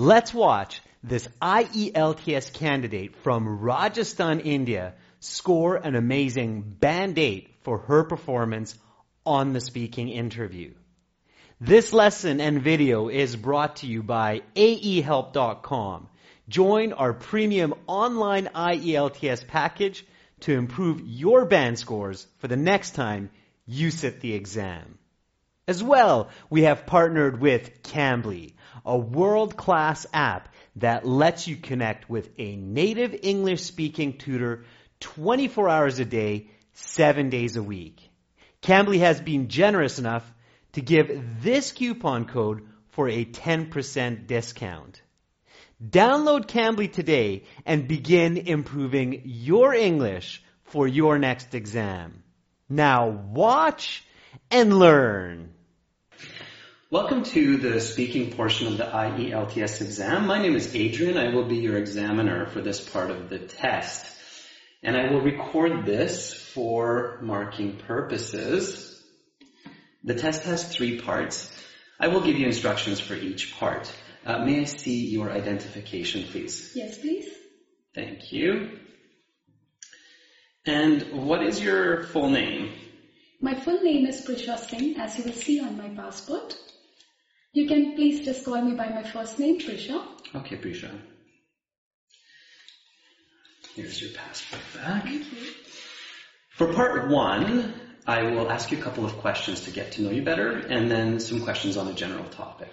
[0.00, 8.04] Let's watch this IELTS candidate from Rajasthan, India score an amazing band 8 for her
[8.04, 8.78] performance
[9.26, 10.74] on the speaking interview.
[11.60, 16.08] This lesson and video is brought to you by aehelp.com.
[16.48, 20.06] Join our premium online IELTS package
[20.42, 23.30] to improve your band scores for the next time
[23.66, 24.96] you sit the exam.
[25.68, 28.54] As well, we have partnered with Cambly,
[28.86, 34.64] a world-class app that lets you connect with a native English speaking tutor
[35.00, 38.00] 24 hours a day, 7 days a week.
[38.62, 40.24] Cambly has been generous enough
[40.72, 45.02] to give this coupon code for a 10% discount.
[45.86, 52.22] Download Cambly today and begin improving your English for your next exam.
[52.70, 54.02] Now watch
[54.50, 55.52] and learn.
[56.90, 60.26] Welcome to the speaking portion of the IELTS exam.
[60.26, 61.18] My name is Adrian.
[61.18, 64.06] I will be your examiner for this part of the test.
[64.82, 69.04] And I will record this for marking purposes.
[70.02, 71.54] The test has three parts.
[72.00, 73.92] I will give you instructions for each part.
[74.24, 76.72] Uh, may I see your identification, please?
[76.74, 77.28] Yes, please.
[77.94, 78.78] Thank you.
[80.64, 82.72] And what is your full name?
[83.42, 86.56] My full name is Prisha Singh, as you will see on my passport.
[87.58, 90.00] You can please just call me by my first name, Prisha.
[90.32, 90.90] Okay, Prisha.
[93.74, 95.02] Here's your passport back.
[95.02, 95.40] Thank you.
[96.50, 97.74] For part one,
[98.06, 100.88] I will ask you a couple of questions to get to know you better, and
[100.88, 102.70] then some questions on a general topic.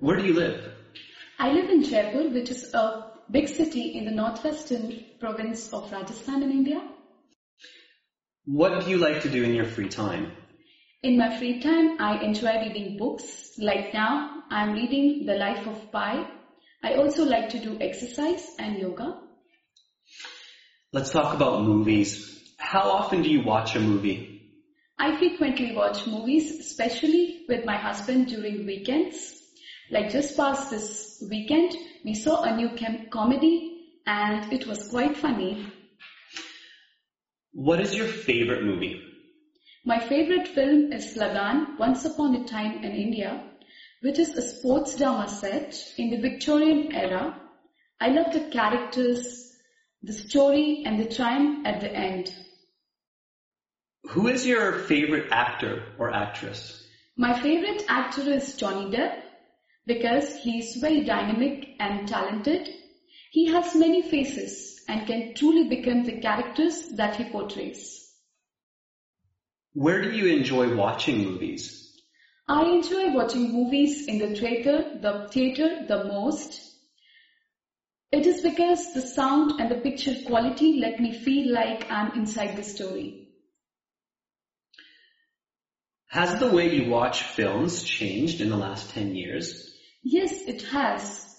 [0.00, 0.70] Where do you live?
[1.38, 6.42] I live in Jaipur, which is a big city in the northwestern province of Rajasthan
[6.42, 6.86] in India.
[8.44, 10.32] What do you like to do in your free time?
[11.02, 13.52] In my free time, I enjoy reading books.
[13.58, 16.26] Like now, I'm reading The Life of Pi.
[16.82, 19.20] I also like to do exercise and yoga.
[20.92, 22.42] Let's talk about movies.
[22.56, 24.42] How often do you watch a movie?
[24.98, 29.34] I frequently watch movies, especially with my husband during weekends.
[29.90, 35.16] Like just past this weekend, we saw a new cam- comedy and it was quite
[35.18, 35.66] funny.
[37.52, 39.05] What is your favorite movie?
[39.88, 43.40] My favorite film is Lagaan, Once Upon a Time in India,
[44.00, 47.40] which is a sports drama set in the Victorian era.
[48.00, 49.56] I love the characters,
[50.02, 52.34] the story and the triumph at the end.
[54.08, 56.84] Who is your favorite actor or actress?
[57.16, 59.22] My favorite actor is Johnny Depp
[59.86, 62.68] because he is very dynamic and talented.
[63.30, 68.05] He has many faces and can truly become the characters that he portrays.
[69.76, 71.92] Where do you enjoy watching movies?
[72.48, 76.78] I enjoy watching movies in the theater, the theater the most.
[78.10, 82.56] It is because the sound and the picture quality let me feel like I'm inside
[82.56, 83.28] the story.
[86.06, 89.76] Has the way you watch films changed in the last 10 years?
[90.02, 91.36] Yes, it has.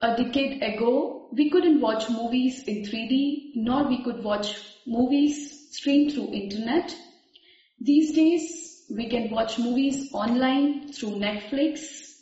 [0.00, 4.54] A decade ago, we couldn't watch movies in 3D, nor we could watch
[4.86, 6.96] movies streamed through internet.
[7.80, 12.14] These days, we can watch movies online through Netflix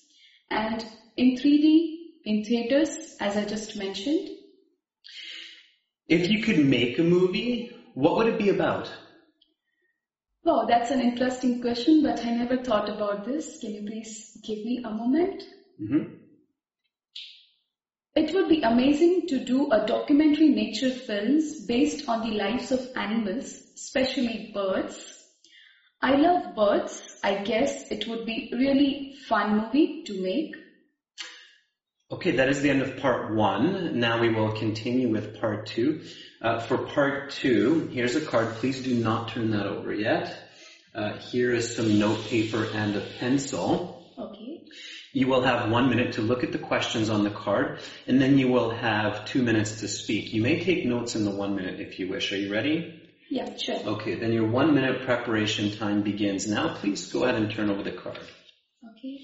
[0.50, 0.84] and
[1.16, 4.28] in 3D in theaters, as I just mentioned.
[6.08, 8.90] If you could make a movie, what would it be about?
[10.44, 13.56] Wow, that's an interesting question, but I never thought about this.
[13.56, 15.42] Can you please give me a moment?
[15.78, 16.02] hmm
[18.16, 22.88] It would be amazing to do a documentary nature films based on the lives of
[22.94, 25.21] animals, especially birds.
[26.02, 27.00] I love birds.
[27.22, 30.56] I guess it would be really fun movie to make.
[32.10, 34.00] Okay, that is the end of part one.
[34.00, 36.02] Now we will continue with part two.
[36.40, 38.48] Uh, for part two, here's a card.
[38.56, 40.36] Please do not turn that over yet.
[40.92, 44.12] Uh, here is some note paper and a pencil.
[44.18, 44.64] Okay.
[45.12, 47.78] You will have one minute to look at the questions on the card,
[48.08, 50.32] and then you will have two minutes to speak.
[50.34, 52.32] You may take notes in the one minute if you wish.
[52.32, 53.01] Are you ready?
[53.32, 53.80] Yeah, sure.
[53.94, 56.74] Okay, then your one minute preparation time begins now.
[56.74, 58.18] Please go ahead and turn over the card.
[58.90, 59.20] Okay.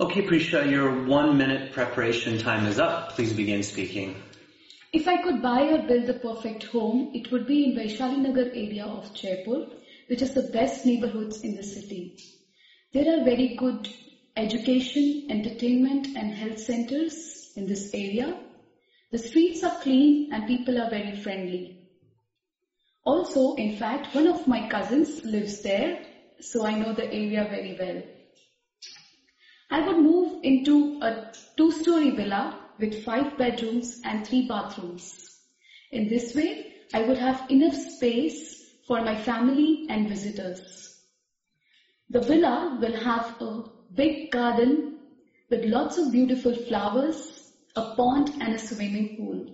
[0.00, 3.10] Okay, Prisha, your one minute preparation time is up.
[3.10, 4.16] Please begin speaking.
[4.92, 8.46] If I could buy or build the perfect home, it would be in Vaishali Nagar
[8.46, 9.68] area of Jaipur,
[10.08, 12.16] which is the best neighborhoods in the city.
[12.94, 13.88] There are very good
[14.36, 18.38] education, entertainment and health centers in this area.
[19.10, 21.88] The streets are clean and people are very friendly.
[23.04, 26.06] Also, in fact, one of my cousins lives there,
[26.38, 28.00] so I know the area very well.
[29.72, 35.36] I would move into a two-story villa with five bedrooms and three bathrooms.
[35.90, 40.93] In this way, I would have enough space for my family and visitors.
[42.10, 43.62] The villa will have a
[43.94, 44.94] big garden
[45.50, 49.46] with lots of beautiful flowers, a pond and a swimming pool.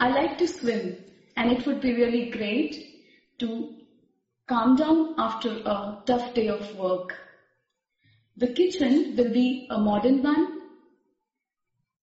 [0.00, 0.96] I like to swim
[1.36, 2.84] and it would be really great
[3.38, 3.68] to
[4.46, 7.14] calm down after a tough day of work.
[8.36, 10.52] The kitchen will be a modern one.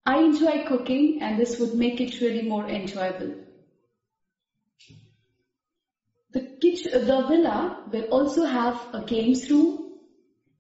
[0.05, 3.44] I enjoy cooking and this would make it really more enjoyable.
[6.65, 9.99] The, uh, the villa will also have a games room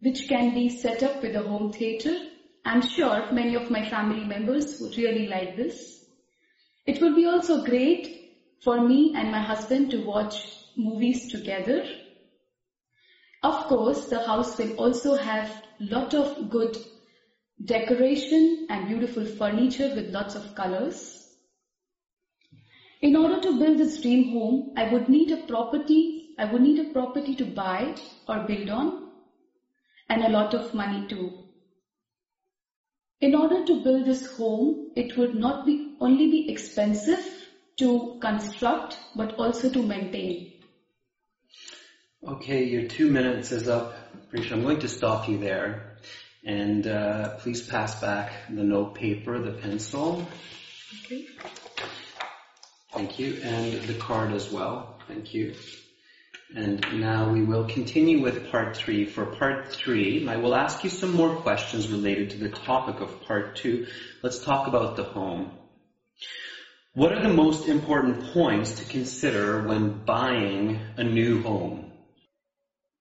[0.01, 2.15] which can be set up with a home theater.
[2.63, 6.05] I'm sure many of my family members would really like this.
[6.85, 10.35] It would be also great for me and my husband to watch
[10.77, 11.83] movies together.
[13.41, 16.77] Of course, the house will also have lot of good
[17.63, 21.24] decoration and beautiful furniture with lots of colors.
[23.05, 26.79] In order to build this dream home, I would need a property, I would need
[26.79, 27.93] a property to buy
[28.27, 29.11] or build on
[30.09, 31.31] and a lot of money too.
[33.21, 37.23] In order to build this home, it would not be only be expensive
[37.77, 40.53] to construct, but also to maintain.
[42.27, 43.93] Okay, your two minutes is up,
[44.31, 44.53] Prisha.
[44.53, 45.97] I'm going to stop you there.
[46.43, 50.27] And uh, please pass back the note paper, the pencil.
[51.05, 51.27] Okay.
[52.95, 53.41] Thank you.
[53.43, 54.95] And the card as well.
[55.09, 55.53] Thank you.
[56.55, 59.05] And now we will continue with part three.
[59.05, 63.21] For part three, I will ask you some more questions related to the topic of
[63.23, 63.87] part two.
[64.23, 65.51] Let's talk about the home.
[66.93, 71.91] What are the most important points to consider when buying a new home?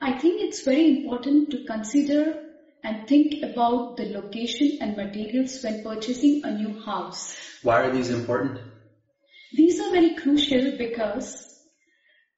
[0.01, 2.43] I think it's very important to consider
[2.83, 7.37] and think about the location and materials when purchasing a new house.
[7.63, 8.74] Why are these important?
[9.95, 11.57] Very crucial because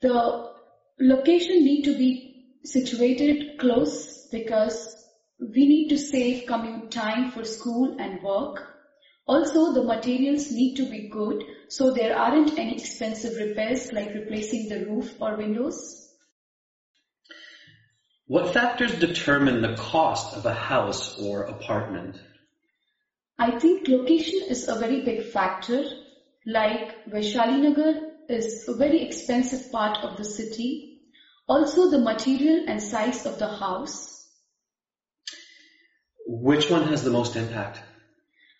[0.02, 0.52] the
[1.00, 4.94] location need to be situated close because
[5.40, 8.62] we need to save commute time for school and work.
[9.26, 14.68] Also, the materials need to be good so there aren't any expensive repairs like replacing
[14.68, 16.12] the roof or windows.
[18.26, 22.20] What factors determine the cost of a house or apartment?
[23.38, 25.84] I think location is a very big factor.
[26.48, 27.64] Like Vaishali
[28.28, 31.00] is a very expensive part of the city.
[31.48, 34.28] Also the material and size of the house.
[36.24, 37.80] Which one has the most impact?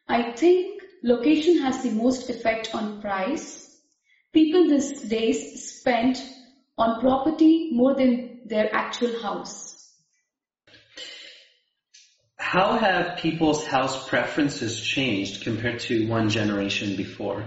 [0.09, 3.79] I think location has the most effect on price.
[4.33, 6.21] People these days spend
[6.77, 9.93] on property more than their actual house.
[12.37, 17.45] How have people's house preferences changed compared to one generation before?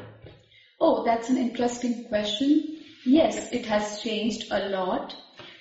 [0.81, 2.77] Oh, that's an interesting question.
[3.05, 5.15] Yes, it has changed a lot.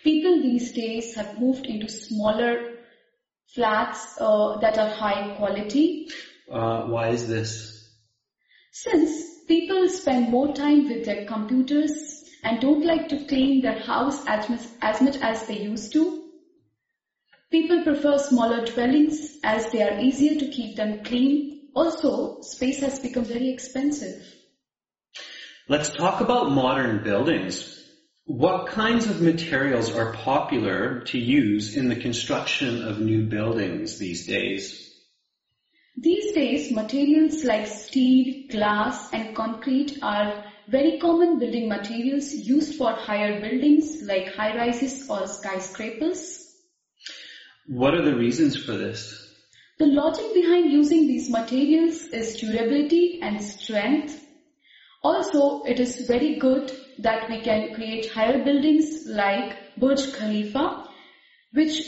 [0.05, 2.79] People these days have moved into smaller
[3.55, 6.09] flats uh, that are high quality.
[6.51, 7.91] Uh, why is this?
[8.71, 14.25] Since people spend more time with their computers and don't like to clean their house
[14.27, 16.23] as much as, much as they used to,
[17.51, 21.71] people prefer smaller dwellings as they are easier to keep them clean.
[21.75, 24.23] Also, space has become very expensive.
[25.71, 27.79] Let's talk about modern buildings.
[28.25, 34.27] What kinds of materials are popular to use in the construction of new buildings these
[34.27, 34.91] days?
[35.95, 42.93] These days, materials like steel, glass and concrete are very common building materials used for
[42.93, 46.51] higher buildings like high rises or skyscrapers.
[47.67, 49.23] What are the reasons for this?
[49.79, 54.25] The logic behind using these materials is durability and strength.
[55.03, 60.89] Also, it is very good that we can create higher buildings like Burj Khalifa,
[61.53, 61.81] which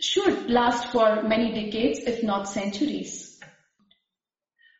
[0.00, 3.38] should last for many decades, if not centuries.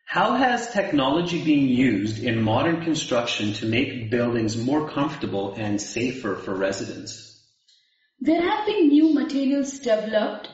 [0.05, 6.35] How has technology been used in modern construction to make buildings more comfortable and safer
[6.35, 7.43] for residents?
[8.19, 10.49] There have been new materials developed,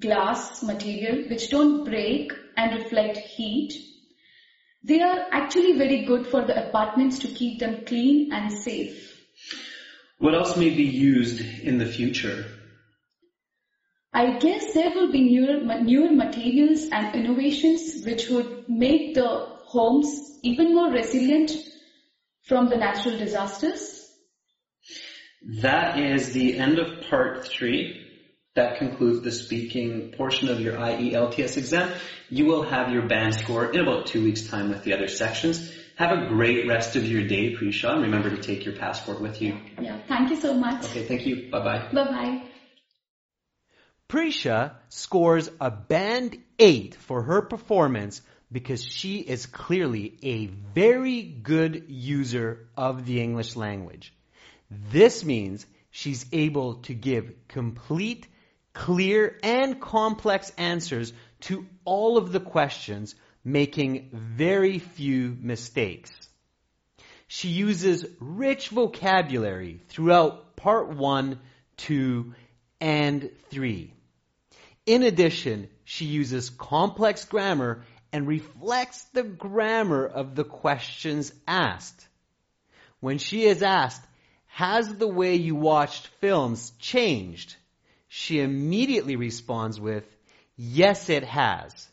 [0.00, 3.74] glass material, which don't break and reflect heat.
[4.82, 9.18] They are actually very good for the apartments to keep them clean and safe.
[10.18, 12.46] What else may be used in the future?
[14.12, 19.28] I guess there will be newer, newer materials and innovations which would make the
[19.64, 21.52] homes even more resilient
[22.42, 24.10] from the natural disasters?
[25.60, 28.07] That is the end of part three.
[28.58, 31.92] That concludes the speaking portion of your IELTS exam.
[32.28, 35.72] You will have your band score in about two weeks time with the other sections.
[35.94, 37.92] Have a great rest of your day, Prisha.
[37.92, 39.56] And remember to take your passport with you.
[39.80, 40.86] Yeah, thank you so much.
[40.86, 41.52] Okay, thank you.
[41.52, 41.88] Bye bye.
[41.92, 42.42] Bye bye.
[44.08, 51.84] Prisha scores a band 8 for her performance because she is clearly a very good
[51.86, 54.12] user of the English language.
[54.68, 58.26] This means she's able to give complete,
[58.78, 66.12] clear, and complex answers to all of the questions, making very few mistakes.
[67.26, 71.40] She uses rich vocabulary throughout part 1,
[71.78, 72.34] 2,
[72.80, 73.92] and 3.
[74.86, 77.82] In addition, she uses complex grammar
[78.12, 82.06] and reflects the grammar of the questions asked.
[83.00, 84.06] When she is asked,
[84.46, 87.56] has the way you watched films changed?
[88.08, 90.04] She immediately responds with,
[90.56, 91.88] yes it has.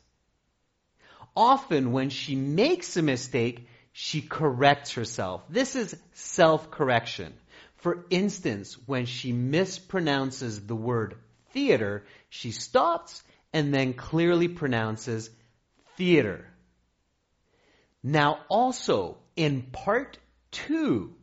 [1.36, 5.44] Often when she makes a mistake, she corrects herself.
[5.50, 7.34] This is self-correction.
[7.78, 11.16] For instance, when she mispronounces the word
[11.52, 13.22] theater, she stops
[13.54, 15.30] and then clearly pronounces
[15.98, 16.46] theater.
[18.02, 20.18] Now also, in part
[20.52, 21.14] two,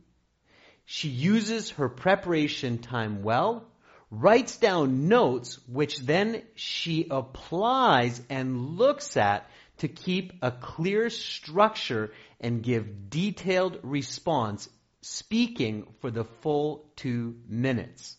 [0.85, 3.67] she uses her preparation time well,
[4.13, 12.13] writes down notes, which then she applies and looks at to keep a clear structure
[12.39, 14.69] and give detailed response,
[15.01, 18.15] speaking for the full two minutes.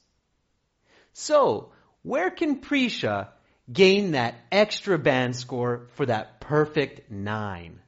[1.12, 1.72] So,
[2.02, 3.28] where can Prisha
[3.72, 7.78] gain that extra band score for that perfect nine?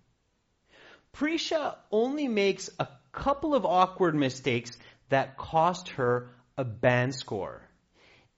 [1.12, 7.65] Prisha only makes a couple of awkward mistakes that cost her a band score.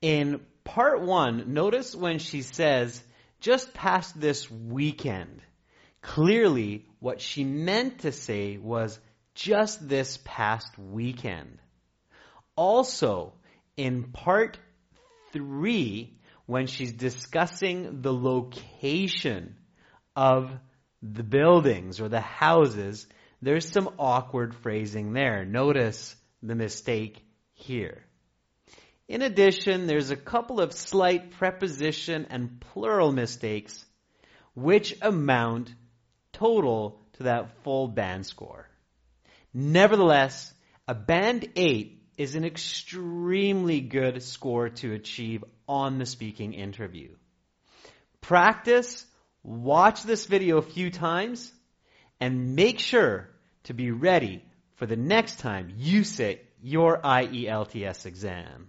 [0.01, 3.03] In part one, notice when she says,
[3.41, 5.43] just past this weekend.
[6.03, 8.99] Clearly, what she meant to say was
[9.35, 11.59] just this past weekend.
[12.57, 13.35] Also,
[13.77, 14.59] in part
[15.33, 19.57] three, when she's discussing the location
[20.17, 20.51] of
[21.03, 23.07] the buildings or the houses,
[23.43, 25.45] there's some awkward phrasing there.
[25.45, 28.05] Notice the mistake here.
[29.09, 33.85] In addition, there's a couple of slight preposition and plural mistakes,
[34.55, 35.75] which amount
[36.33, 38.69] total to that full band score.
[39.55, 40.53] Nevertheless,
[40.87, 47.15] a band 8 is an extremely good score to achieve on the speaking interview.
[48.21, 49.07] Practice,
[49.43, 51.51] watch this video a few times,
[52.21, 53.31] and make sure
[53.65, 58.69] to be ready for the next time you sit your IELTS exam.